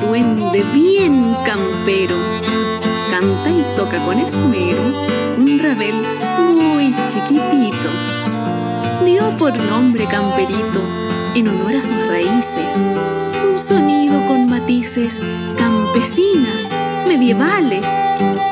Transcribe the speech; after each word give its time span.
duende 0.00 0.62
bien 0.74 1.34
campero. 1.46 2.16
Canta 3.10 3.50
y 3.50 3.64
toca 3.76 4.04
con 4.04 4.18
esmero 4.18 4.82
un 5.38 5.58
rabel 5.58 5.94
muy 6.54 6.94
chiquitito. 7.08 7.88
Dio 9.04 9.34
por 9.36 9.56
nombre 9.56 10.06
camperito 10.06 10.82
en 11.34 11.48
honor 11.48 11.76
a 11.76 11.82
sus 11.82 12.08
raíces. 12.08 12.84
Un 13.48 13.58
sonido 13.58 14.26
con 14.26 14.48
matices 14.48 15.22
campesinas, 15.56 16.70
medievales, 17.06 17.88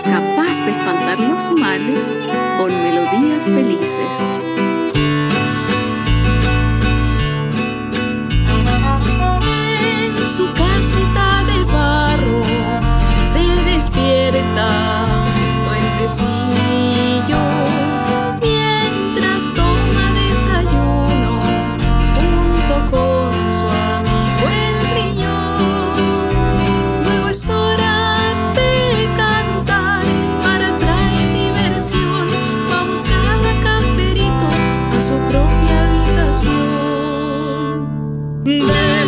capaz 0.04 0.65
de 0.65 0.70
espantar 0.70 1.20
los 1.20 1.52
males 1.52 2.12
con 2.59 2.70
melodías 2.73 3.45
felices. 3.45 4.70
En 10.30 10.37
su 10.37 10.70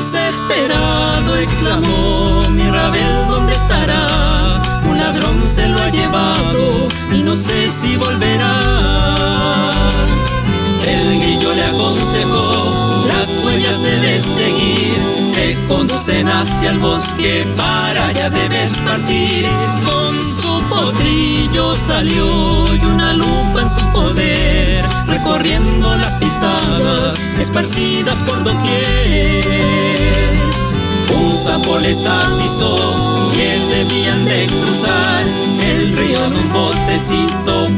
Desesperado 0.03 1.37
exclamó 1.37 2.43
mi 2.49 2.69
Rabel, 2.69 3.29
¿dónde 3.29 3.55
estará? 3.55 4.61
Un 4.91 4.99
ladrón 4.99 5.41
se 5.49 5.69
lo 5.69 5.79
ha 5.79 5.91
llevado 5.91 6.89
y 7.13 7.23
no 7.23 7.37
sé 7.37 7.71
si 7.71 7.97
volverá. 7.97 8.53
El 10.85 11.21
guillo 11.21 11.55
le 11.55 11.67
aconsejó, 11.67 13.07
las 13.07 13.39
huellas 13.45 13.81
debes 13.81 14.25
seguir, 14.25 14.99
que 15.35 15.57
conducen 15.69 16.27
hacia 16.27 16.71
el 16.71 16.81
bosque, 16.81 17.47
para 17.57 18.09
allá 18.09 18.29
debes 18.29 18.77
partir. 18.79 19.47
Con 19.85 20.21
su 20.21 20.65
potrillo 20.69 21.77
salió 21.77 22.65
y 22.75 22.85
una 22.87 23.13
lupa 23.13 23.63
en 23.63 23.69
su 23.69 23.93
poder, 23.93 24.85
recorriendo 25.07 25.95
las 25.95 26.17
pisadas 26.17 27.15
esparcidas 27.39 28.21
por 28.23 28.43
doquier. 28.43 29.42
Un 31.33 31.39
sapo 31.39 31.79
les 31.79 32.05
avisó 32.05 32.77
que 33.33 33.59
debían 33.75 34.23
de 34.27 34.47
cruzar 34.49 35.25
el 35.67 35.97
río 35.97 36.27
en 36.27 36.35
un 36.35 36.53
botecito 36.53 37.69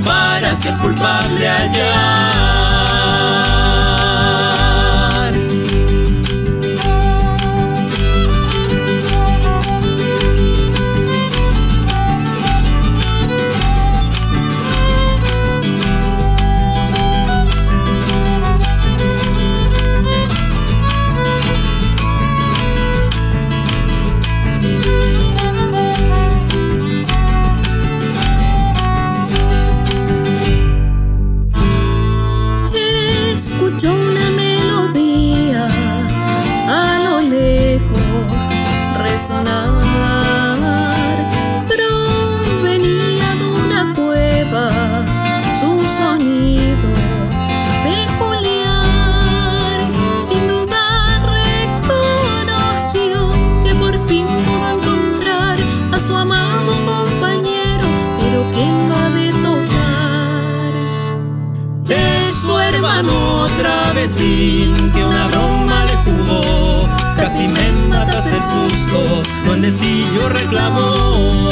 Una 33.86 34.30
melodía 34.30 35.67
a 36.68 37.00
lo 37.05 37.20
lejos 37.20 38.48
resonar. 38.96 40.43
Su 62.84 62.90
hermano 62.90 63.46
travesín 63.58 64.92
que 64.92 65.02
una 65.02 65.27
broma 65.28 65.86
le 65.86 65.96
jugó. 66.05 66.86
Casi 67.17 67.48
me 67.48 67.72
matas 67.89 68.27
de 68.27 68.33
susto, 68.33 69.22
duendecillo 69.46 70.28
reclamó. 70.28 71.48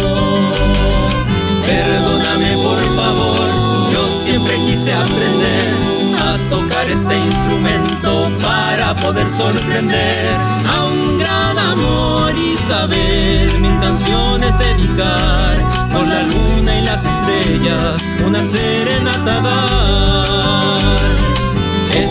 Perdóname 1.66 2.52
por 2.62 2.78
favor, 2.96 3.48
yo 3.94 4.08
siempre 4.10 4.56
quise 4.56 4.92
aprender 4.92 5.74
a 6.22 6.36
tocar 6.50 6.86
este 6.90 7.16
instrumento 7.16 8.30
para 8.42 8.94
poder 8.96 9.30
sorprender 9.30 10.26
a 10.76 10.84
un 10.84 11.18
gran 11.18 11.56
amor 11.56 12.34
y 12.36 12.58
saber 12.58 13.58
mil 13.58 13.80
canciones 13.80 14.54
dedicar 14.58 15.56
con 15.94 16.10
la 16.10 16.24
luna 16.24 16.78
y 16.78 16.84
las 16.84 17.06
estrellas 17.06 17.96
una 18.22 18.44
serenata 18.44 19.40
dar. 19.40 19.91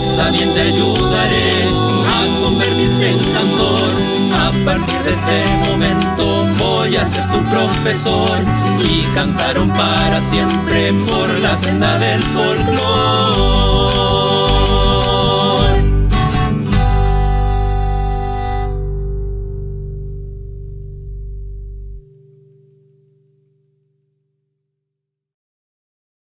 Bien, 0.04 0.52
te 0.52 0.60
ayudaré 0.62 1.62
a 1.62 2.42
convertirte 2.42 3.10
en 3.10 3.18
cantor. 3.18 3.92
A 4.34 4.50
partir 4.64 4.98
de 5.04 5.10
este 5.12 5.44
momento 5.70 6.48
voy 6.58 6.96
a 6.96 7.06
ser 7.06 7.24
tu 7.30 7.40
profesor 7.44 8.38
y 8.82 9.02
cantaron 9.14 9.68
para 9.68 10.20
siempre 10.20 10.92
por 10.92 11.28
la 11.38 11.54
senda 11.54 11.98
del 11.98 12.20
folclore. 12.20 13.71